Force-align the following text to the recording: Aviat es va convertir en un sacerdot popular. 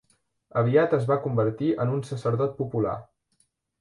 Aviat 0.61 0.95
es 0.97 1.05
va 1.11 1.17
convertir 1.27 1.69
en 1.85 1.93
un 1.99 2.01
sacerdot 2.11 2.57
popular. 2.63 2.97